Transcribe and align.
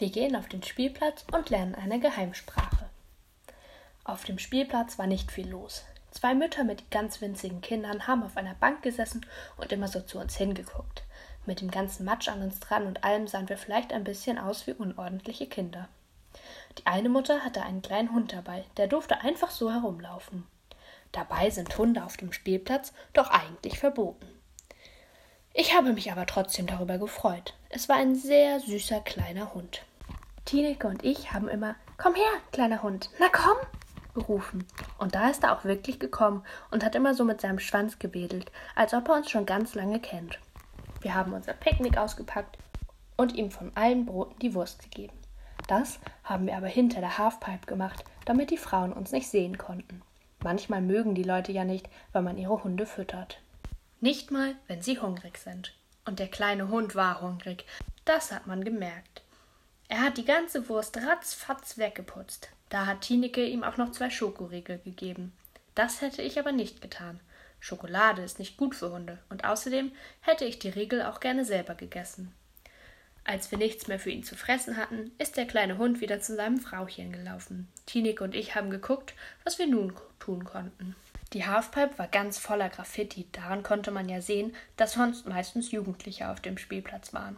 Wir 0.00 0.08
gehen 0.08 0.34
auf 0.34 0.48
den 0.48 0.62
Spielplatz 0.62 1.26
und 1.30 1.50
lernen 1.50 1.74
eine 1.74 2.00
Geheimsprache. 2.00 2.88
Auf 4.02 4.24
dem 4.24 4.38
Spielplatz 4.38 4.98
war 4.98 5.06
nicht 5.06 5.30
viel 5.30 5.46
los. 5.46 5.84
Zwei 6.10 6.34
Mütter 6.34 6.64
mit 6.64 6.90
ganz 6.90 7.20
winzigen 7.20 7.60
Kindern 7.60 8.06
haben 8.06 8.22
auf 8.22 8.38
einer 8.38 8.54
Bank 8.54 8.80
gesessen 8.80 9.26
und 9.58 9.72
immer 9.72 9.88
so 9.88 10.00
zu 10.00 10.18
uns 10.18 10.38
hingeguckt. 10.38 11.02
Mit 11.44 11.60
dem 11.60 11.70
ganzen 11.70 12.06
Matsch 12.06 12.28
an 12.28 12.40
uns 12.40 12.60
dran 12.60 12.86
und 12.86 13.04
allem 13.04 13.26
sahen 13.26 13.50
wir 13.50 13.58
vielleicht 13.58 13.92
ein 13.92 14.04
bisschen 14.04 14.38
aus 14.38 14.66
wie 14.66 14.72
unordentliche 14.72 15.46
Kinder. 15.46 15.86
Die 16.78 16.86
eine 16.86 17.10
Mutter 17.10 17.44
hatte 17.44 17.60
einen 17.62 17.82
kleinen 17.82 18.12
Hund 18.12 18.32
dabei, 18.32 18.64
der 18.78 18.86
durfte 18.86 19.20
einfach 19.20 19.50
so 19.50 19.70
herumlaufen. 19.70 20.46
Dabei 21.12 21.50
sind 21.50 21.76
Hunde 21.76 22.06
auf 22.06 22.16
dem 22.16 22.32
Spielplatz 22.32 22.94
doch 23.12 23.28
eigentlich 23.28 23.78
verboten. 23.78 24.26
Ich 25.52 25.76
habe 25.76 25.92
mich 25.92 26.10
aber 26.10 26.24
trotzdem 26.24 26.66
darüber 26.66 26.96
gefreut. 26.96 27.52
Es 27.68 27.90
war 27.90 27.96
ein 27.96 28.14
sehr 28.14 28.60
süßer 28.60 29.00
kleiner 29.00 29.52
Hund. 29.52 29.82
Tineke 30.50 30.88
und 30.88 31.04
ich 31.04 31.32
haben 31.32 31.48
immer 31.48 31.76
Komm 31.96 32.16
her, 32.16 32.32
kleiner 32.50 32.82
Hund, 32.82 33.08
na 33.20 33.28
komm, 33.30 33.56
gerufen. 34.14 34.66
Und 34.98 35.14
da 35.14 35.30
ist 35.30 35.44
er 35.44 35.56
auch 35.56 35.64
wirklich 35.64 36.00
gekommen 36.00 36.42
und 36.72 36.84
hat 36.84 36.96
immer 36.96 37.14
so 37.14 37.24
mit 37.24 37.40
seinem 37.40 37.60
Schwanz 37.60 38.00
gewedelt, 38.00 38.50
als 38.74 38.92
ob 38.92 39.08
er 39.08 39.14
uns 39.14 39.30
schon 39.30 39.46
ganz 39.46 39.76
lange 39.76 40.00
kennt. 40.00 40.40
Wir 41.02 41.14
haben 41.14 41.34
unser 41.34 41.52
Picknick 41.52 41.96
ausgepackt 41.96 42.58
und 43.16 43.36
ihm 43.36 43.52
von 43.52 43.70
allen 43.76 44.06
Broten 44.06 44.40
die 44.40 44.52
Wurst 44.52 44.82
gegeben. 44.82 45.16
Das 45.68 46.00
haben 46.24 46.48
wir 46.48 46.56
aber 46.56 46.66
hinter 46.66 46.98
der 46.98 47.16
Halfpipe 47.16 47.66
gemacht, 47.66 48.02
damit 48.24 48.50
die 48.50 48.58
Frauen 48.58 48.92
uns 48.92 49.12
nicht 49.12 49.28
sehen 49.28 49.56
konnten. 49.56 50.02
Manchmal 50.42 50.82
mögen 50.82 51.14
die 51.14 51.22
Leute 51.22 51.52
ja 51.52 51.62
nicht, 51.62 51.88
wenn 52.12 52.24
man 52.24 52.38
ihre 52.38 52.64
Hunde 52.64 52.86
füttert. 52.86 53.40
Nicht 54.00 54.32
mal, 54.32 54.56
wenn 54.66 54.82
sie 54.82 54.98
hungrig 54.98 55.38
sind. 55.38 55.74
Und 56.06 56.18
der 56.18 56.28
kleine 56.28 56.70
Hund 56.70 56.96
war 56.96 57.20
hungrig. 57.20 57.66
Das 58.04 58.32
hat 58.32 58.48
man 58.48 58.64
gemerkt. 58.64 59.22
Er 59.90 60.02
hat 60.02 60.18
die 60.18 60.24
ganze 60.24 60.68
Wurst 60.68 60.96
ratzfatz 60.98 61.76
weggeputzt. 61.76 62.48
Da 62.68 62.86
hat 62.86 63.00
Tineke 63.00 63.44
ihm 63.44 63.64
auch 63.64 63.76
noch 63.76 63.90
zwei 63.90 64.08
Schokoriegel 64.08 64.78
gegeben. 64.78 65.32
Das 65.74 66.00
hätte 66.00 66.22
ich 66.22 66.38
aber 66.38 66.52
nicht 66.52 66.80
getan. 66.80 67.18
Schokolade 67.58 68.22
ist 68.22 68.38
nicht 68.38 68.56
gut 68.56 68.76
für 68.76 68.92
Hunde, 68.92 69.18
und 69.30 69.44
außerdem 69.44 69.90
hätte 70.20 70.44
ich 70.44 70.60
die 70.60 70.68
Riegel 70.68 71.02
auch 71.02 71.18
gerne 71.18 71.44
selber 71.44 71.74
gegessen. 71.74 72.32
Als 73.24 73.50
wir 73.50 73.58
nichts 73.58 73.88
mehr 73.88 73.98
für 73.98 74.10
ihn 74.10 74.22
zu 74.22 74.36
fressen 74.36 74.76
hatten, 74.76 75.10
ist 75.18 75.36
der 75.36 75.46
kleine 75.46 75.76
Hund 75.76 76.00
wieder 76.00 76.20
zu 76.20 76.36
seinem 76.36 76.60
Frauchen 76.60 77.10
gelaufen. 77.10 77.66
Tineke 77.86 78.22
und 78.22 78.36
ich 78.36 78.54
haben 78.54 78.70
geguckt, 78.70 79.14
was 79.42 79.58
wir 79.58 79.66
nun 79.66 79.92
tun 80.20 80.44
konnten. 80.44 80.94
Die 81.32 81.46
Halfpipe 81.46 81.98
war 81.98 82.06
ganz 82.06 82.38
voller 82.38 82.68
Graffiti. 82.68 83.26
Daran 83.32 83.64
konnte 83.64 83.90
man 83.90 84.08
ja 84.08 84.20
sehen, 84.20 84.54
dass 84.76 84.92
sonst 84.92 85.26
meistens 85.26 85.72
Jugendliche 85.72 86.28
auf 86.28 86.40
dem 86.40 86.58
Spielplatz 86.58 87.12
waren. 87.12 87.36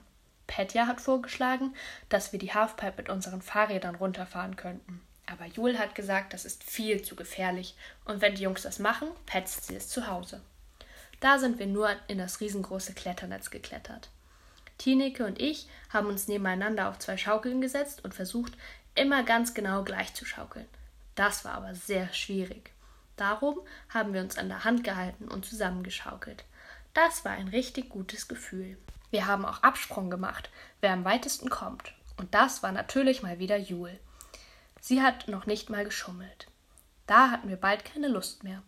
Petja 0.53 0.86
hat 0.86 1.00
vorgeschlagen, 1.00 1.75
dass 2.11 2.33
wir 2.33 2.39
die 2.39 2.53
Halfpipe 2.53 2.92
mit 2.98 3.08
unseren 3.08 3.41
Fahrrädern 3.41 3.95
runterfahren 3.95 4.55
könnten. 4.55 5.00
Aber 5.25 5.47
Jul 5.47 5.78
hat 5.78 5.95
gesagt, 5.95 6.34
das 6.34 6.45
ist 6.45 6.62
viel 6.62 7.00
zu 7.00 7.17
gefährlich 7.17 7.75
und 8.05 8.20
wenn 8.20 8.34
die 8.34 8.42
Jungs 8.42 8.61
das 8.61 8.78
machen, 8.78 9.08
petzt 9.25 9.67
sie 9.67 9.77
es 9.77 9.89
zu 9.89 10.08
Hause. 10.08 10.42
Da 11.20 11.39
sind 11.39 11.58
wir 11.58 11.67
nur 11.67 11.89
in 12.06 12.19
das 12.19 12.41
riesengroße 12.41 12.92
Kletternetz 12.92 13.48
geklettert. 13.48 14.11
Tineke 14.77 15.25
und 15.25 15.41
ich 15.41 15.69
haben 15.89 16.08
uns 16.08 16.28
nebeneinander 16.28 16.91
auf 16.91 16.98
zwei 16.98 17.17
Schaukeln 17.17 17.62
gesetzt 17.62 18.05
und 18.05 18.12
versucht, 18.12 18.53
immer 18.95 19.23
ganz 19.23 19.55
genau 19.55 19.84
gleich 19.84 20.12
zu 20.12 20.27
schaukeln. 20.27 20.69
Das 21.14 21.47
war 21.47 21.55
aber 21.55 21.75
sehr 21.75 22.12
schwierig. 22.12 22.73
Darum 23.17 23.58
haben 23.89 24.12
wir 24.12 24.20
uns 24.20 24.36
an 24.36 24.50
der 24.50 24.64
Hand 24.64 24.84
gehalten 24.84 25.28
und 25.28 25.47
zusammengeschaukelt. 25.47 26.45
Das 26.92 27.25
war 27.25 27.33
ein 27.33 27.48
richtig 27.48 27.89
gutes 27.89 28.28
Gefühl. 28.28 28.77
Wir 29.12 29.27
haben 29.27 29.44
auch 29.44 29.62
Absprung 29.62 30.08
gemacht, 30.08 30.48
wer 30.80 30.92
am 30.92 31.05
weitesten 31.05 31.50
kommt. 31.50 31.92
Und 32.16 32.34
das 32.34 32.62
war 32.62 32.72
natürlich 32.72 33.22
mal 33.22 33.38
wieder 33.38 33.58
Jule. 33.58 33.98
Sie 34.80 35.02
hat 35.02 35.28
noch 35.28 35.44
nicht 35.44 35.68
mal 35.68 35.84
geschummelt. 35.84 36.46
Da 37.06 37.30
hatten 37.30 37.50
wir 37.50 37.58
bald 37.58 37.84
keine 37.84 38.08
Lust 38.08 38.42
mehr. 38.42 38.62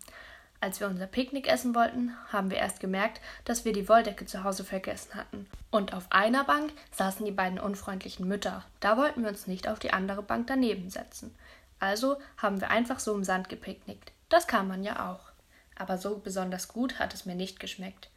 Als 0.61 0.81
wir 0.81 0.87
unser 0.87 1.07
Picknick 1.07 1.49
essen 1.49 1.75
wollten, 1.75 2.13
haben 2.31 2.51
wir 2.51 2.59
erst 2.59 2.81
gemerkt, 2.81 3.23
dass 3.47 3.65
wir 3.65 3.73
die 3.73 3.89
Wolldecke 3.89 4.27
zu 4.27 4.45
Hause 4.45 4.65
vergessen 4.65 5.15
hatten. 5.15 5.47
Und 5.71 5.95
auf 5.95 6.13
einer 6.13 6.45
Bank 6.45 6.75
saßen 6.93 7.25
die 7.25 7.33
beiden 7.33 7.59
unfreundlichen 7.59 8.29
Mütter. 8.29 8.65
Da 8.81 8.99
wollten 8.99 9.23
wir 9.23 9.31
uns 9.31 9.47
nicht 9.47 9.67
auf 9.67 9.79
die 9.79 9.95
andere 9.95 10.23
Bank 10.23 10.47
daneben 10.47 10.91
setzen. 10.91 11.35
Also 11.81 12.19
haben 12.37 12.61
wir 12.61 12.69
einfach 12.69 13.01
so 13.01 13.15
im 13.15 13.25
Sand 13.25 13.49
gepicknickt. 13.49 14.13
Das 14.29 14.47
kann 14.47 14.69
man 14.69 14.85
ja 14.85 15.11
auch. 15.11 15.33
Aber 15.75 15.97
so 15.97 16.19
besonders 16.19 16.69
gut 16.69 16.99
hat 16.99 17.15
es 17.15 17.25
mir 17.25 17.35
nicht 17.35 17.61
geschmeckt. 17.61 18.11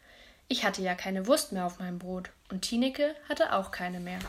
Ich 0.49 0.63
hatte 0.63 0.81
ja 0.81 0.95
keine 0.95 1.27
Wurst 1.27 1.51
mehr 1.51 1.65
auf 1.65 1.79
meinem 1.79 1.99
Brot 1.99 2.31
und 2.49 2.61
Tineke 2.61 3.15
hatte 3.27 3.53
auch 3.53 3.71
keine 3.71 3.99
mehr. 3.99 4.19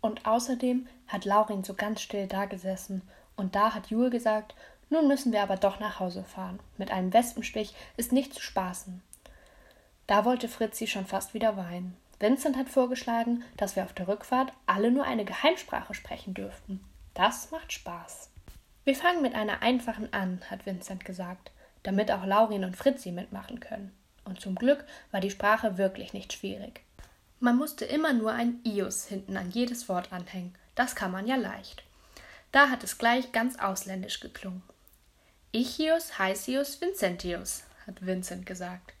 Und 0.00 0.24
außerdem 0.24 0.86
hat 1.08 1.24
Laurin 1.24 1.62
so 1.62 1.74
ganz 1.74 2.00
still 2.00 2.26
dagesessen 2.26 3.02
und 3.36 3.54
da 3.54 3.74
hat 3.74 3.88
Jule 3.88 4.08
gesagt, 4.08 4.54
nun 4.88 5.08
müssen 5.08 5.32
wir 5.32 5.42
aber 5.42 5.56
doch 5.56 5.78
nach 5.78 6.00
Hause 6.00 6.24
fahren. 6.24 6.60
Mit 6.78 6.90
einem 6.90 7.12
Wespenstich 7.12 7.74
ist 7.96 8.12
nicht 8.12 8.32
zu 8.32 8.40
spaßen. 8.40 9.02
Da 10.06 10.24
wollte 10.24 10.48
Fritzi 10.48 10.86
schon 10.86 11.06
fast 11.06 11.34
wieder 11.34 11.56
weinen. 11.56 11.96
Vincent 12.18 12.56
hat 12.56 12.70
vorgeschlagen, 12.70 13.44
dass 13.56 13.76
wir 13.76 13.84
auf 13.84 13.92
der 13.92 14.08
Rückfahrt 14.08 14.52
alle 14.64 14.90
nur 14.90 15.04
eine 15.04 15.24
Geheimsprache 15.24 15.92
sprechen 15.92 16.32
dürften. 16.32 16.82
Das 17.12 17.50
macht 17.50 17.72
Spaß. 17.72 18.30
Wir 18.84 18.94
fangen 18.94 19.20
mit 19.20 19.34
einer 19.34 19.62
einfachen 19.62 20.12
an, 20.12 20.40
hat 20.48 20.64
Vincent 20.64 21.04
gesagt, 21.04 21.50
damit 21.82 22.10
auch 22.10 22.24
Laurin 22.24 22.64
und 22.64 22.76
Fritzi 22.76 23.12
mitmachen 23.12 23.60
können. 23.60 23.92
Und 24.26 24.40
zum 24.40 24.56
Glück 24.56 24.84
war 25.12 25.20
die 25.20 25.30
Sprache 25.30 25.78
wirklich 25.78 26.12
nicht 26.12 26.32
schwierig. 26.32 26.80
Man 27.38 27.56
musste 27.56 27.84
immer 27.84 28.12
nur 28.12 28.32
ein 28.32 28.60
Ius 28.64 29.06
hinten 29.06 29.36
an 29.36 29.50
jedes 29.50 29.88
Wort 29.88 30.12
anhängen. 30.12 30.54
Das 30.74 30.94
kann 30.94 31.12
man 31.12 31.26
ja 31.26 31.36
leicht. 31.36 31.84
Da 32.52 32.70
hat 32.70 32.82
es 32.84 32.98
gleich 32.98 33.32
ganz 33.32 33.58
ausländisch 33.58 34.20
geklungen. 34.20 34.62
Ichius, 35.52 36.18
Heisius, 36.18 36.80
Vincentius, 36.80 37.64
hat 37.86 38.04
Vincent 38.04 38.46
gesagt. 38.46 38.94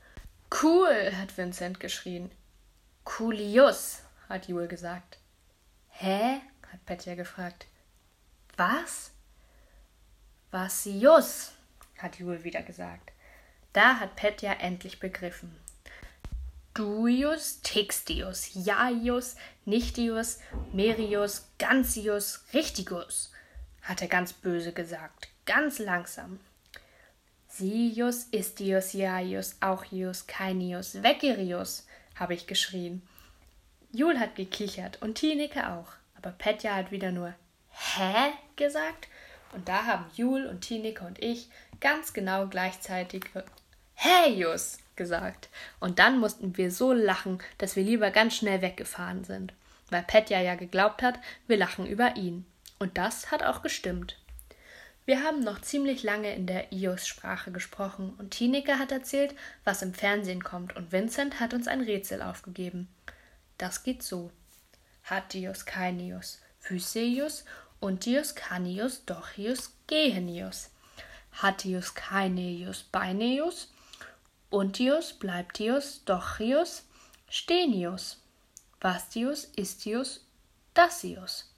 Cool, 0.62 1.12
hat 1.20 1.36
Vincent 1.36 1.80
geschrien. 1.80 2.30
Coolius, 3.04 4.02
hat 4.28 4.48
Jule 4.48 4.68
gesagt. 4.68 5.18
Hä? 5.88 6.40
hat 6.72 6.84
Petja 6.86 7.14
gefragt. 7.14 7.66
Was? 8.56 9.10
Vasius, 10.50 11.52
hat 11.98 12.18
Jule 12.18 12.44
wieder 12.44 12.62
gesagt. 12.62 13.12
Da 13.76 14.00
hat 14.00 14.16
Petja 14.16 14.54
endlich 14.54 15.00
begriffen. 15.00 15.54
Duius, 16.72 17.60
Textius, 17.60 18.48
Jaius, 18.54 19.36
Nichtius, 19.66 20.38
Merius, 20.72 21.46
Gantius, 21.58 22.42
Richtigus, 22.54 23.34
hat 23.82 24.00
er 24.00 24.08
ganz 24.08 24.32
böse 24.32 24.72
gesagt, 24.72 25.28
ganz 25.44 25.78
langsam. 25.78 26.40
Sius, 27.48 28.28
Istius, 28.30 28.94
Jaius, 28.94 29.56
Auchius, 29.60 30.26
Kainius, 30.26 31.02
Vegerius, 31.02 31.86
habe 32.14 32.32
ich 32.32 32.46
geschrien. 32.46 33.02
Jul 33.92 34.18
hat 34.18 34.36
gekichert 34.36 35.02
und 35.02 35.16
Tineke 35.16 35.70
auch, 35.70 35.92
aber 36.16 36.30
Petja 36.30 36.74
hat 36.76 36.92
wieder 36.92 37.12
nur 37.12 37.34
Hä 37.68 38.32
gesagt 38.56 39.08
und 39.52 39.68
da 39.68 39.84
haben 39.84 40.06
Jul 40.14 40.46
und 40.46 40.62
Tineke 40.62 41.04
und 41.04 41.22
ich 41.22 41.50
ganz 41.80 42.14
genau 42.14 42.46
gleichzeitig 42.46 43.26
Heius 44.02 44.78
gesagt. 44.96 45.48
Und 45.80 45.98
dann 45.98 46.18
mussten 46.18 46.56
wir 46.56 46.70
so 46.70 46.92
lachen, 46.92 47.38
dass 47.58 47.76
wir 47.76 47.84
lieber 47.84 48.10
ganz 48.10 48.36
schnell 48.36 48.62
weggefahren 48.62 49.24
sind, 49.24 49.52
weil 49.90 50.02
Petja 50.02 50.40
ja 50.40 50.54
geglaubt 50.54 51.02
hat, 51.02 51.18
wir 51.46 51.56
lachen 51.56 51.86
über 51.86 52.16
ihn. 52.16 52.46
Und 52.78 52.98
das 52.98 53.30
hat 53.30 53.42
auch 53.42 53.62
gestimmt. 53.62 54.18
Wir 55.06 55.22
haben 55.22 55.44
noch 55.44 55.60
ziemlich 55.60 56.02
lange 56.02 56.34
in 56.34 56.46
der 56.46 56.72
Ios-Sprache 56.72 57.52
gesprochen 57.52 58.14
und 58.18 58.32
Tineke 58.32 58.80
hat 58.80 58.90
erzählt, 58.90 59.36
was 59.62 59.82
im 59.82 59.94
Fernsehen 59.94 60.42
kommt 60.42 60.74
und 60.74 60.90
Vincent 60.90 61.38
hat 61.38 61.54
uns 61.54 61.68
ein 61.68 61.80
Rätsel 61.80 62.22
aufgegeben. 62.22 62.88
Das 63.56 63.84
geht 63.84 64.02
so. 64.02 64.32
Hatius 65.04 65.64
Kainius, 65.64 66.40
Physeius 66.58 67.44
Untius 67.78 68.34
Canius 68.34 69.04
Dochius 69.04 69.72
Gehenius, 69.86 70.70
Hatius 71.40 71.94
Caeneus 71.94 72.82
Baineus, 72.82 73.72
Untius 74.48 75.12
Bleibtius 75.12 76.04
Dochius 76.04 76.84
Stenius, 77.28 78.22
Vastius 78.80 79.50
Istius 79.56 80.24
Dacius. 80.72 81.52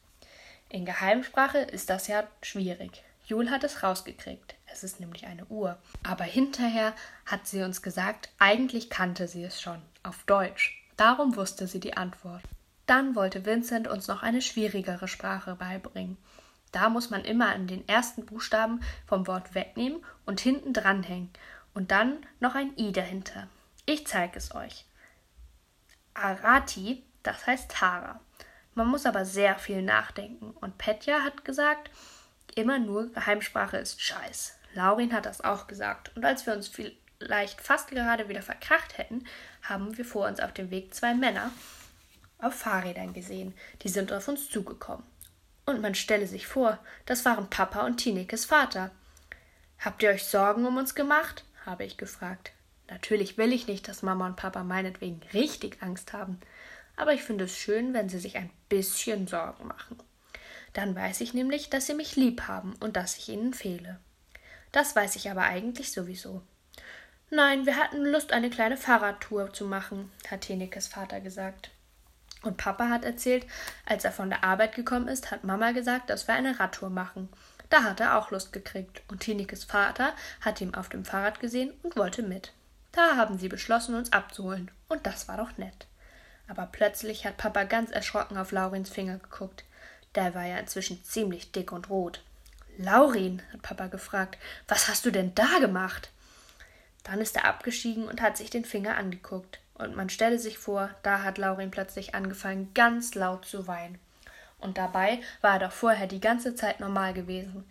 In 0.70 0.86
Geheimsprache 0.86 1.58
ist 1.58 1.90
das 1.90 2.08
ja 2.08 2.26
schwierig. 2.40 3.02
Jul 3.26 3.50
hat 3.50 3.62
es 3.62 3.82
rausgekriegt. 3.82 4.54
Es 4.72 4.84
ist 4.84 5.00
nämlich 5.00 5.26
eine 5.26 5.44
Uhr. 5.46 5.76
Aber 6.02 6.24
hinterher 6.24 6.94
hat 7.26 7.46
sie 7.46 7.62
uns 7.62 7.82
gesagt, 7.82 8.30
eigentlich 8.38 8.88
kannte 8.88 9.28
sie 9.28 9.44
es 9.44 9.60
schon, 9.60 9.82
auf 10.02 10.24
Deutsch. 10.24 10.82
Darum 10.96 11.36
wusste 11.36 11.66
sie 11.66 11.80
die 11.80 11.94
Antwort. 11.94 12.42
Dann 12.86 13.14
wollte 13.14 13.44
Vincent 13.44 13.86
uns 13.86 14.08
noch 14.08 14.22
eine 14.22 14.40
schwierigere 14.40 15.08
Sprache 15.08 15.56
beibringen. 15.56 16.16
Da 16.72 16.88
muss 16.88 17.10
man 17.10 17.24
immer 17.24 17.48
an 17.48 17.66
den 17.66 17.86
ersten 17.86 18.24
Buchstaben 18.24 18.80
vom 19.06 19.26
Wort 19.26 19.54
wegnehmen 19.54 20.02
und 20.24 20.40
hinten 20.40 20.72
dranhängen 20.72 21.30
und 21.74 21.90
dann 21.90 22.26
noch 22.40 22.54
ein 22.54 22.76
i 22.76 22.92
dahinter. 22.92 23.48
Ich 23.86 24.06
zeige 24.06 24.38
es 24.38 24.54
euch. 24.54 24.84
Arati, 26.14 27.04
das 27.22 27.46
heißt 27.46 27.70
Tara. 27.70 28.20
Man 28.74 28.88
muss 28.88 29.06
aber 29.06 29.24
sehr 29.24 29.58
viel 29.58 29.82
nachdenken. 29.82 30.50
Und 30.50 30.78
Petja 30.78 31.22
hat 31.22 31.44
gesagt, 31.44 31.90
immer 32.54 32.78
nur 32.78 33.10
Geheimsprache 33.12 33.76
ist 33.76 34.00
Scheiß. 34.00 34.58
Laurin 34.74 35.12
hat 35.12 35.26
das 35.26 35.40
auch 35.40 35.66
gesagt. 35.66 36.14
Und 36.16 36.24
als 36.24 36.46
wir 36.46 36.54
uns 36.54 36.68
vielleicht 36.68 37.60
fast 37.60 37.88
gerade 37.88 38.28
wieder 38.28 38.42
verkracht 38.42 38.98
hätten, 38.98 39.24
haben 39.62 39.96
wir 39.96 40.04
vor 40.04 40.26
uns 40.26 40.40
auf 40.40 40.52
dem 40.52 40.70
Weg 40.70 40.94
zwei 40.94 41.14
Männer 41.14 41.50
auf 42.38 42.54
Fahrrädern 42.54 43.12
gesehen. 43.12 43.54
Die 43.82 43.88
sind 43.88 44.12
auf 44.12 44.28
uns 44.28 44.48
zugekommen. 44.48 45.04
Und 45.66 45.80
man 45.80 45.94
stelle 45.94 46.26
sich 46.26 46.46
vor, 46.46 46.78
das 47.06 47.24
waren 47.24 47.50
Papa 47.50 47.84
und 47.84 47.96
Tinekes 47.98 48.44
Vater. 48.44 48.90
Habt 49.78 50.02
ihr 50.02 50.10
euch 50.10 50.24
Sorgen 50.24 50.64
um 50.66 50.76
uns 50.76 50.94
gemacht? 50.94 51.44
Habe 51.68 51.84
ich 51.84 51.96
gefragt. 51.96 52.52
Natürlich 52.88 53.36
will 53.36 53.52
ich 53.52 53.66
nicht, 53.66 53.86
dass 53.86 54.02
Mama 54.02 54.26
und 54.26 54.36
Papa 54.36 54.64
meinetwegen 54.64 55.20
richtig 55.34 55.82
Angst 55.82 56.12
haben, 56.12 56.40
aber 56.96 57.12
ich 57.12 57.22
finde 57.22 57.44
es 57.44 57.56
schön, 57.56 57.94
wenn 57.94 58.08
sie 58.08 58.18
sich 58.18 58.36
ein 58.36 58.50
bisschen 58.68 59.28
Sorgen 59.28 59.68
machen. 59.68 59.98
Dann 60.72 60.96
weiß 60.96 61.20
ich 61.20 61.34
nämlich, 61.34 61.70
dass 61.70 61.86
sie 61.86 61.94
mich 61.94 62.16
lieb 62.16 62.42
haben 62.48 62.74
und 62.80 62.96
dass 62.96 63.16
ich 63.18 63.28
ihnen 63.28 63.54
fehle. 63.54 64.00
Das 64.72 64.96
weiß 64.96 65.16
ich 65.16 65.30
aber 65.30 65.42
eigentlich 65.42 65.92
sowieso. 65.92 66.42
Nein, 67.30 67.66
wir 67.66 67.76
hatten 67.76 68.04
Lust, 68.04 68.32
eine 68.32 68.50
kleine 68.50 68.76
Fahrradtour 68.76 69.52
zu 69.52 69.66
machen, 69.66 70.10
hat 70.30 70.42
Tenekes 70.42 70.88
Vater 70.88 71.20
gesagt. 71.20 71.70
Und 72.42 72.56
Papa 72.56 72.88
hat 72.88 73.04
erzählt, 73.04 73.46
als 73.84 74.04
er 74.04 74.12
von 74.12 74.30
der 74.30 74.44
Arbeit 74.44 74.74
gekommen 74.74 75.08
ist, 75.08 75.30
hat 75.30 75.44
Mama 75.44 75.72
gesagt, 75.72 76.08
dass 76.08 76.26
wir 76.26 76.34
eine 76.34 76.58
Radtour 76.58 76.88
machen. 76.88 77.28
Da 77.70 77.82
hat 77.82 78.00
er 78.00 78.18
auch 78.18 78.30
Lust 78.30 78.52
gekriegt, 78.52 79.02
und 79.08 79.20
Tinekes 79.20 79.64
Vater 79.64 80.14
hat 80.40 80.60
ihn 80.60 80.74
auf 80.74 80.88
dem 80.88 81.04
Fahrrad 81.04 81.40
gesehen 81.40 81.72
und 81.82 81.96
wollte 81.96 82.22
mit. 82.22 82.52
Da 82.92 83.16
haben 83.16 83.38
sie 83.38 83.48
beschlossen, 83.48 83.94
uns 83.94 84.12
abzuholen, 84.12 84.70
und 84.88 85.06
das 85.06 85.28
war 85.28 85.36
doch 85.36 85.56
nett. 85.58 85.86
Aber 86.48 86.66
plötzlich 86.66 87.26
hat 87.26 87.36
Papa 87.36 87.64
ganz 87.64 87.90
erschrocken 87.90 88.38
auf 88.38 88.52
Laurins 88.52 88.88
Finger 88.88 89.18
geguckt. 89.18 89.64
Der 90.14 90.34
war 90.34 90.46
ja 90.46 90.56
inzwischen 90.56 91.04
ziemlich 91.04 91.52
dick 91.52 91.72
und 91.72 91.90
rot. 91.90 92.22
Laurin, 92.78 93.42
hat 93.52 93.62
Papa 93.62 93.88
gefragt, 93.88 94.38
was 94.66 94.88
hast 94.88 95.04
du 95.04 95.10
denn 95.10 95.34
da 95.34 95.58
gemacht? 95.60 96.10
Dann 97.04 97.20
ist 97.20 97.36
er 97.36 97.44
abgestiegen 97.44 98.06
und 98.06 98.22
hat 98.22 98.36
sich 98.36 98.50
den 98.50 98.64
Finger 98.64 98.96
angeguckt. 98.96 99.60
Und 99.74 99.94
man 99.94 100.08
stelle 100.10 100.38
sich 100.38 100.58
vor, 100.58 100.90
da 101.02 101.22
hat 101.22 101.38
Laurin 101.38 101.70
plötzlich 101.70 102.14
angefangen, 102.14 102.72
ganz 102.74 103.14
laut 103.14 103.44
zu 103.44 103.66
weinen. 103.66 103.98
Und 104.60 104.78
dabei 104.78 105.20
war 105.40 105.54
er 105.54 105.68
doch 105.68 105.72
vorher 105.72 106.06
die 106.06 106.20
ganze 106.20 106.54
Zeit 106.54 106.80
normal 106.80 107.14
gewesen. 107.14 107.64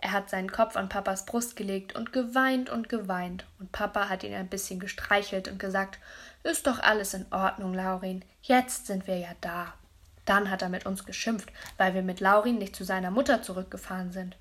Er 0.00 0.10
hat 0.10 0.28
seinen 0.28 0.50
Kopf 0.50 0.76
an 0.76 0.88
Papas 0.88 1.26
Brust 1.26 1.54
gelegt 1.54 1.94
und 1.94 2.12
geweint 2.12 2.70
und 2.70 2.88
geweint, 2.88 3.46
und 3.60 3.70
Papa 3.70 4.08
hat 4.08 4.24
ihn 4.24 4.34
ein 4.34 4.48
bisschen 4.48 4.80
gestreichelt 4.80 5.46
und 5.46 5.60
gesagt 5.60 6.00
Ist 6.42 6.66
doch 6.66 6.80
alles 6.80 7.14
in 7.14 7.24
Ordnung, 7.30 7.72
Laurin, 7.72 8.24
jetzt 8.42 8.88
sind 8.88 9.06
wir 9.06 9.18
ja 9.18 9.30
da. 9.40 9.74
Dann 10.24 10.50
hat 10.50 10.62
er 10.62 10.68
mit 10.68 10.86
uns 10.86 11.04
geschimpft, 11.04 11.52
weil 11.76 11.94
wir 11.94 12.02
mit 12.02 12.18
Laurin 12.18 12.58
nicht 12.58 12.74
zu 12.74 12.82
seiner 12.82 13.12
Mutter 13.12 13.42
zurückgefahren 13.42 14.10
sind. 14.12 14.36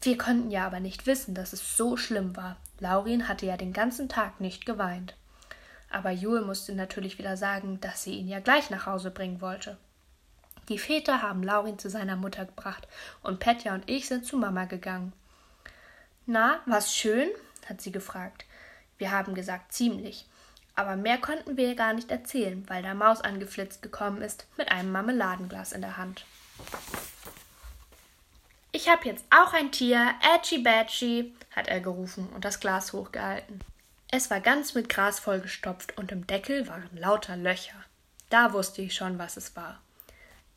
Wir 0.00 0.18
konnten 0.18 0.50
ja 0.50 0.66
aber 0.66 0.80
nicht 0.80 1.06
wissen, 1.06 1.32
dass 1.32 1.52
es 1.52 1.76
so 1.76 1.96
schlimm 1.96 2.36
war. 2.36 2.56
Laurin 2.80 3.28
hatte 3.28 3.46
ja 3.46 3.56
den 3.56 3.72
ganzen 3.72 4.08
Tag 4.08 4.40
nicht 4.40 4.66
geweint. 4.66 5.14
Aber 5.90 6.10
Jule 6.10 6.42
musste 6.42 6.74
natürlich 6.74 7.18
wieder 7.18 7.36
sagen, 7.36 7.80
dass 7.80 8.02
sie 8.02 8.14
ihn 8.14 8.26
ja 8.26 8.40
gleich 8.40 8.70
nach 8.70 8.86
Hause 8.86 9.12
bringen 9.12 9.40
wollte. 9.40 9.76
Die 10.68 10.78
Väter 10.78 11.22
haben 11.22 11.42
Laurin 11.42 11.78
zu 11.78 11.90
seiner 11.90 12.16
Mutter 12.16 12.44
gebracht 12.44 12.86
und 13.22 13.40
Petja 13.40 13.74
und 13.74 13.88
ich 13.90 14.06
sind 14.06 14.24
zu 14.24 14.36
Mama 14.36 14.64
gegangen. 14.64 15.12
Na, 16.26 16.60
war's 16.66 16.94
schön? 16.94 17.28
hat 17.68 17.80
sie 17.80 17.92
gefragt. 17.92 18.44
Wir 18.98 19.10
haben 19.10 19.34
gesagt 19.34 19.72
ziemlich. 19.72 20.26
Aber 20.74 20.96
mehr 20.96 21.18
konnten 21.18 21.56
wir 21.56 21.74
gar 21.74 21.92
nicht 21.92 22.10
erzählen, 22.10 22.64
weil 22.68 22.82
der 22.82 22.94
Maus 22.94 23.20
angeflitzt 23.20 23.82
gekommen 23.82 24.22
ist 24.22 24.46
mit 24.56 24.70
einem 24.70 24.92
Marmeladenglas 24.92 25.72
in 25.72 25.82
der 25.82 25.96
Hand. 25.96 26.24
Ich 28.70 28.88
hab 28.88 29.04
jetzt 29.04 29.24
auch 29.30 29.52
ein 29.52 29.70
Tier, 29.70 30.14
Edgy 30.34 30.58
Badgy, 30.58 31.34
hat 31.54 31.68
er 31.68 31.80
gerufen 31.80 32.28
und 32.34 32.44
das 32.44 32.58
Glas 32.58 32.92
hochgehalten. 32.92 33.60
Es 34.10 34.30
war 34.30 34.40
ganz 34.40 34.74
mit 34.74 34.88
Gras 34.88 35.20
vollgestopft 35.20 35.98
und 35.98 36.10
im 36.10 36.26
Deckel 36.26 36.68
waren 36.68 36.96
lauter 36.96 37.36
Löcher. 37.36 37.84
Da 38.30 38.52
wusste 38.52 38.80
ich 38.80 38.94
schon, 38.94 39.18
was 39.18 39.36
es 39.36 39.54
war. 39.56 39.80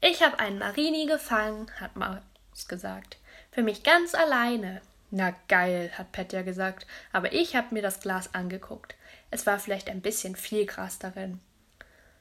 Ich 0.07 0.21
habe 0.21 0.37
einen 0.37 0.59
Marini 0.59 1.07
gefangen, 1.07 1.65
hat 1.79 1.95
Maus 1.95 2.67
gesagt. 2.67 3.17
Für 3.49 3.63
mich 3.63 3.81
ganz 3.81 4.13
alleine. 4.13 4.83
Na 5.09 5.33
geil, 5.47 5.89
hat 5.97 6.11
Petja 6.11 6.43
gesagt, 6.43 6.85
aber 7.11 7.33
ich 7.33 7.55
habe 7.55 7.73
mir 7.73 7.81
das 7.81 8.01
Glas 8.01 8.35
angeguckt. 8.35 8.93
Es 9.31 9.47
war 9.47 9.57
vielleicht 9.57 9.89
ein 9.89 10.01
bisschen 10.01 10.35
viel 10.35 10.67
Gras 10.67 10.99
darin. 10.99 11.39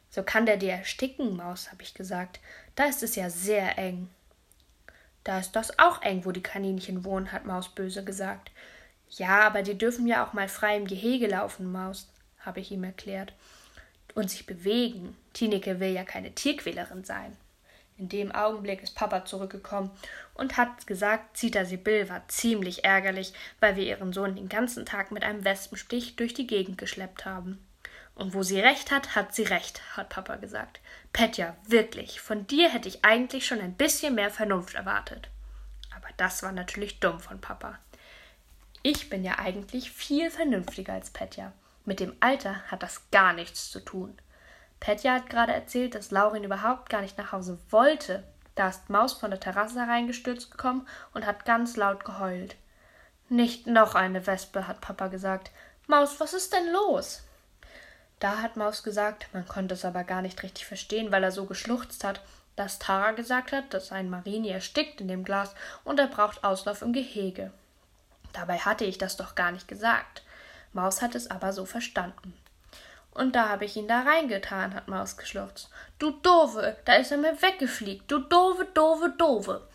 So 0.09 0.23
kann 0.23 0.47
der 0.47 0.57
dir 0.57 0.73
ersticken, 0.73 1.37
Maus, 1.37 1.71
habe 1.71 1.83
ich 1.83 1.93
gesagt. 1.93 2.41
Da 2.75 2.87
ist 2.87 3.03
es 3.03 3.17
ja 3.17 3.29
sehr 3.29 3.77
eng. 3.77 4.09
Da 5.23 5.39
ist 5.39 5.53
das 5.53 5.79
auch 5.79 6.01
eng, 6.01 6.25
wo 6.25 6.33
die 6.33 6.43
Kaninchen 6.43 7.05
wohnen, 7.05 7.33
hat 7.33 7.45
Maus 7.45 7.69
böse 7.69 8.03
gesagt. 8.03 8.51
Ja, 9.11 9.41
aber 9.41 9.61
die 9.61 9.77
dürfen 9.77 10.07
ja 10.07 10.27
auch 10.27 10.33
mal 10.33 10.49
frei 10.49 10.79
im 10.79 10.87
Gehege 10.87 11.27
laufen, 11.27 11.71
Maus, 11.71 12.09
habe 12.41 12.61
ich 12.61 12.73
ihm 12.73 12.85
erklärt. 12.85 13.35
Und 14.15 14.31
sich 14.31 14.47
bewegen. 14.47 15.19
Tineke 15.35 15.81
will 15.81 15.91
ja 15.91 16.05
keine 16.05 16.35
Tierquälerin 16.35 17.05
sein. 17.05 17.37
In 17.97 18.09
dem 18.09 18.33
Augenblick 18.33 18.83
ist 18.83 18.97
Papa 18.97 19.25
zurückgekommen 19.25 19.91
und 20.35 20.57
hat 20.57 20.87
gesagt, 20.87 21.37
Zita 21.37 21.65
Sibyl 21.65 22.09
war 22.09 22.27
ziemlich 22.27 22.85
ärgerlich, 22.85 23.33
weil 23.61 23.77
wir 23.77 23.85
ihren 23.85 24.13
Sohn 24.13 24.35
den 24.35 24.49
ganzen 24.49 24.85
Tag 24.85 25.13
mit 25.13 25.23
einem 25.23 25.45
Wespenstich 25.45 26.17
durch 26.17 26.35
die 26.35 26.47
Gegend 26.47 26.77
geschleppt 26.77 27.25
haben. 27.25 27.65
Und 28.17 28.35
wo 28.35 28.43
sie 28.43 28.61
recht 28.61 28.91
hat, 28.91 29.15
hat 29.15 29.35
sie 29.35 29.45
recht, 29.45 29.81
hat 29.97 30.09
Papa 30.09 30.37
gesagt. 30.37 30.81
Petja, 31.13 31.57
wirklich, 31.67 32.21
von 32.21 32.47
dir 32.47 32.69
hätte 32.69 32.89
ich 32.89 33.05
eigentlich 33.05 33.47
schon 33.47 33.61
ein 33.61 33.75
bisschen 33.75 34.15
mehr 34.15 34.31
Vernunft 34.31 34.75
erwartet. 34.75 35.29
Aber 35.95 36.09
das 36.17 36.43
war 36.43 36.53
natürlich 36.53 37.01
dumm 37.01 37.21
von 37.21 37.41
Papa. 37.41 37.79
Ich 38.83 39.09
bin 39.09 39.25
ja 39.25 39.39
eigentlich 39.39 39.91
viel 39.91 40.31
vernünftiger 40.31 40.93
als 40.93 41.11
Petja. 41.11 41.53
Mit 41.85 42.01
dem 42.01 42.15
Alter 42.21 42.63
hat 42.69 42.83
das 42.83 43.11
gar 43.11 43.33
nichts 43.33 43.71
zu 43.71 43.81
tun. 43.81 44.17
Petja 44.81 45.15
hat 45.15 45.31
gerade 45.31 45.53
erzählt, 45.53 45.95
dass 45.95 46.11
Laurin 46.11 46.45
überhaupt 46.45 46.91
gar 46.91 47.01
nicht 47.01 47.17
nach 47.19 47.33
Hause 47.33 47.59
wollte. 47.71 48.23
Da 48.55 48.69
ist 48.69 48.91
Maus 48.91 49.15
von 49.15 49.31
der 49.31 49.41
Terrasse 49.41 49.81
hereingestürzt 49.81 50.51
gekommen 50.51 50.87
und 51.13 51.27
hat 51.27 51.45
ganz 51.45 51.77
laut 51.77 52.05
geheult. 52.05 52.57
Nicht 53.29 53.67
noch 53.67 53.95
eine 53.95 54.27
Wespe, 54.27 54.69
hat 54.69 54.81
Papa 54.81 55.09
gesagt. 55.09 55.51
Maus, 55.87 56.21
was 56.21 56.35
ist 56.35 56.53
denn 56.53 56.71
los? 56.73 57.23
Da 58.21 58.39
hat 58.39 58.57
Maus 58.57 58.83
gesagt, 58.83 59.29
man 59.33 59.47
konnte 59.47 59.75
es 59.75 59.85
aber 59.85 60.05
gar 60.05 60.23
nicht 60.23 60.43
richtig 60.43 60.67
verstehen, 60.67 61.11
weil 61.11 61.25
er 61.25 61.33
so 61.33 61.47
geschluchzt 61.47 62.05
hat, 62.05 62.21
dass 62.57 62.79
Tara 62.79 63.13
gesagt 63.13 63.53
hat, 63.53 63.75
dass 63.75 63.93
ein 63.93 64.09
Marini 64.09 64.51
erstickt 64.51 65.01
in 65.01 65.09
dem 65.09 65.25
Glas 65.25 65.55
und 65.83 65.99
er 65.99 66.07
braucht 66.07 66.45
Auslauf 66.45 66.83
im 66.83 66.93
Gehege. 66.93 67.51
Dabei 68.33 68.59
hatte 68.59 68.85
ich 68.85 68.99
das 68.99 69.17
doch 69.17 69.35
gar 69.35 69.53
nicht 69.53 69.69
gesagt. 69.69 70.23
Maus 70.73 71.03
hat 71.03 71.15
es 71.15 71.31
aber 71.31 71.53
so 71.53 71.65
verstanden. 71.65 72.35
Und 73.15 73.37
da 73.37 73.49
habe 73.49 73.65
ich 73.65 73.77
ihn 73.77 73.89
da 73.89 74.03
reingetan, 74.03 74.75
hat 74.75 74.89
Maus 74.89 75.17
geschluchzt. 75.17 75.71
Du 75.99 76.11
Dove, 76.11 76.77
da 76.85 76.95
ist 76.95 77.13
er 77.13 77.19
mir 77.19 77.41
weggefliegt. 77.41 78.11
Du 78.11 78.19
Dove, 78.19 78.67
Dove, 78.75 79.15
Dove. 79.17 79.69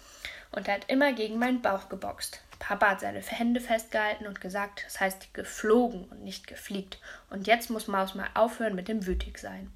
Und 0.51 0.67
er 0.67 0.75
hat 0.75 0.89
immer 0.89 1.13
gegen 1.13 1.39
meinen 1.39 1.62
Bauch 1.62 1.88
geboxt. 1.89 2.41
Papa 2.60 2.89
hat 2.89 3.00
seine 3.00 3.22
Hände 3.22 3.62
festgehalten 3.62 4.27
und 4.27 4.41
gesagt, 4.41 4.84
das 4.86 5.00
heißt 5.00 5.34
geflogen 5.34 6.03
und 6.05 6.24
nicht 6.24 6.48
gefliegt. 6.48 7.00
Und 7.29 7.48
jetzt 7.48 7.69
muss 7.69 7.88
Maus 7.88 8.13
mal 8.13 8.27
aufhören 8.34 8.75
mit 8.75 8.89
dem 8.89 9.05
Wütigsein. 9.05 9.72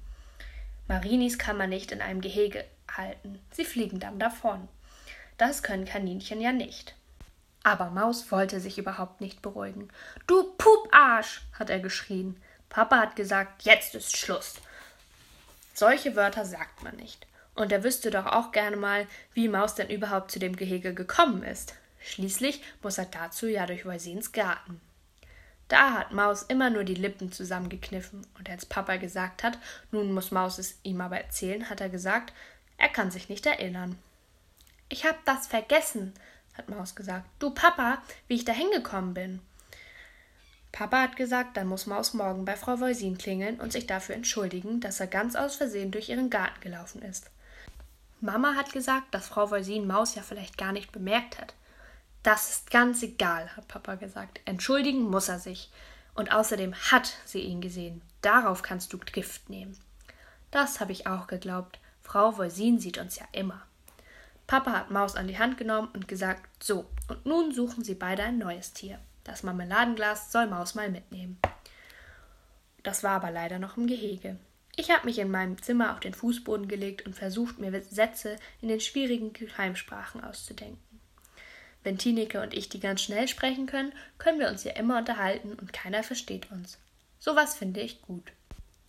Marinis 0.86 1.38
kann 1.38 1.56
man 1.56 1.70
nicht 1.70 1.92
in 1.92 2.02
einem 2.02 2.20
Gehege 2.20 2.64
halten. 2.94 3.40
Sie 3.50 3.64
fliegen 3.64 4.00
dann 4.00 4.18
davon. 4.18 4.68
Das 5.38 5.62
können 5.62 5.86
Kaninchen 5.86 6.40
ja 6.40 6.52
nicht. 6.52 6.94
Aber 7.62 7.88
Maus 7.88 8.30
wollte 8.30 8.60
sich 8.60 8.76
überhaupt 8.76 9.22
nicht 9.22 9.40
beruhigen. 9.40 9.88
Du 10.26 10.52
Puparsch, 10.58 11.40
hat 11.58 11.70
er 11.70 11.80
geschrien. 11.80 12.36
Papa 12.68 12.98
hat 12.98 13.16
gesagt, 13.16 13.62
jetzt 13.62 13.94
ist 13.94 14.16
Schluss. 14.16 14.54
Solche 15.74 16.16
Wörter 16.16 16.44
sagt 16.44 16.82
man 16.82 16.96
nicht. 16.96 17.26
Und 17.54 17.70
er 17.70 17.84
wüsste 17.84 18.10
doch 18.10 18.26
auch 18.26 18.52
gerne 18.52 18.76
mal, 18.76 19.06
wie 19.32 19.48
Maus 19.48 19.74
denn 19.74 19.88
überhaupt 19.88 20.30
zu 20.30 20.38
dem 20.38 20.56
Gehege 20.56 20.92
gekommen 20.92 21.42
ist. 21.42 21.74
Schließlich 22.00 22.62
muss 22.82 22.98
er 22.98 23.06
dazu 23.06 23.46
ja 23.46 23.66
durch 23.66 23.86
Voisins 23.86 24.32
Garten. 24.32 24.80
Da 25.68 25.92
hat 25.92 26.12
Maus 26.12 26.42
immer 26.42 26.68
nur 26.68 26.84
die 26.84 26.94
Lippen 26.94 27.32
zusammengekniffen, 27.32 28.26
und 28.38 28.50
als 28.50 28.66
Papa 28.66 28.96
gesagt 28.96 29.42
hat, 29.42 29.58
nun 29.90 30.12
muss 30.12 30.30
Maus 30.30 30.58
es 30.58 30.78
ihm 30.82 31.00
aber 31.00 31.16
erzählen, 31.16 31.70
hat 31.70 31.80
er 31.80 31.88
gesagt, 31.88 32.32
er 32.76 32.88
kann 32.88 33.10
sich 33.10 33.28
nicht 33.28 33.46
erinnern. 33.46 33.98
Ich 34.88 35.06
hab 35.06 35.24
das 35.24 35.46
vergessen, 35.46 36.12
hat 36.54 36.68
Maus 36.68 36.94
gesagt. 36.94 37.26
Du 37.38 37.50
Papa, 37.50 38.02
wie 38.28 38.34
ich 38.34 38.44
da 38.44 38.52
hingekommen 38.52 39.14
bin. 39.14 39.40
Papa 40.74 41.02
hat 41.02 41.14
gesagt, 41.14 41.56
dann 41.56 41.68
muss 41.68 41.86
Maus 41.86 42.14
morgen 42.14 42.44
bei 42.44 42.56
Frau 42.56 42.80
Voisin 42.80 43.16
klingeln 43.16 43.60
und 43.60 43.70
sich 43.70 43.86
dafür 43.86 44.16
entschuldigen, 44.16 44.80
dass 44.80 44.98
er 44.98 45.06
ganz 45.06 45.36
aus 45.36 45.54
Versehen 45.54 45.92
durch 45.92 46.08
ihren 46.08 46.30
Garten 46.30 46.60
gelaufen 46.60 47.00
ist. 47.02 47.30
Mama 48.20 48.56
hat 48.56 48.72
gesagt, 48.72 49.14
dass 49.14 49.28
Frau 49.28 49.52
Voisin 49.52 49.86
Maus 49.86 50.16
ja 50.16 50.22
vielleicht 50.22 50.58
gar 50.58 50.72
nicht 50.72 50.90
bemerkt 50.90 51.40
hat. 51.40 51.54
Das 52.24 52.50
ist 52.50 52.72
ganz 52.72 53.04
egal, 53.04 53.56
hat 53.56 53.68
Papa 53.68 53.94
gesagt. 53.94 54.40
Entschuldigen 54.46 55.02
muss 55.02 55.28
er 55.28 55.38
sich. 55.38 55.70
Und 56.16 56.32
außerdem 56.32 56.74
hat 56.74 57.12
sie 57.24 57.42
ihn 57.42 57.60
gesehen. 57.60 58.02
Darauf 58.20 58.62
kannst 58.62 58.92
du 58.92 58.98
Gift 58.98 59.48
nehmen. 59.48 59.78
Das 60.50 60.80
habe 60.80 60.90
ich 60.90 61.06
auch 61.06 61.28
geglaubt. 61.28 61.78
Frau 62.02 62.36
Voisin 62.36 62.80
sieht 62.80 62.98
uns 62.98 63.16
ja 63.16 63.26
immer. 63.30 63.62
Papa 64.48 64.72
hat 64.72 64.90
Maus 64.90 65.14
an 65.14 65.28
die 65.28 65.38
Hand 65.38 65.56
genommen 65.56 65.90
und 65.94 66.08
gesagt, 66.08 66.48
so, 66.60 66.86
und 67.06 67.24
nun 67.26 67.54
suchen 67.54 67.84
sie 67.84 67.94
beide 67.94 68.24
ein 68.24 68.38
neues 68.38 68.72
Tier. 68.72 68.98
Das 69.24 69.42
Marmeladenglas 69.42 70.30
soll 70.30 70.46
Maus 70.46 70.74
mal 70.74 70.90
mitnehmen. 70.90 71.38
Das 72.82 73.02
war 73.02 73.12
aber 73.12 73.30
leider 73.30 73.58
noch 73.58 73.76
im 73.76 73.86
Gehege. 73.86 74.36
Ich 74.76 74.90
habe 74.90 75.06
mich 75.06 75.18
in 75.18 75.30
meinem 75.30 75.60
Zimmer 75.62 75.92
auf 75.92 76.00
den 76.00 76.14
Fußboden 76.14 76.68
gelegt 76.68 77.06
und 77.06 77.14
versucht, 77.14 77.58
mir 77.58 77.80
Sätze 77.82 78.36
in 78.60 78.68
den 78.68 78.80
schwierigen 78.80 79.32
Geheimsprachen 79.32 80.22
auszudenken. 80.22 80.82
Wenn 81.82 81.98
Tineke 81.98 82.40
und 82.40 82.54
ich 82.54 82.68
die 82.68 82.80
ganz 82.80 83.02
schnell 83.02 83.28
sprechen 83.28 83.66
können, 83.66 83.92
können 84.18 84.40
wir 84.40 84.48
uns 84.48 84.64
ja 84.64 84.72
immer 84.72 84.98
unterhalten 84.98 85.54
und 85.54 85.72
keiner 85.72 86.02
versteht 86.02 86.50
uns. 86.50 86.78
Sowas 87.18 87.54
finde 87.54 87.80
ich 87.80 88.02
gut. 88.02 88.32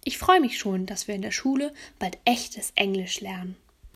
Ich 0.03 0.17
freue 0.17 0.39
mich 0.39 0.57
schon, 0.57 0.85
dass 0.85 1.07
wir 1.07 1.15
in 1.15 1.21
der 1.21 1.31
Schule 1.31 1.73
bald 1.99 2.17
echtes 2.25 2.71
Englisch 2.75 3.21
lernen. 3.21 3.55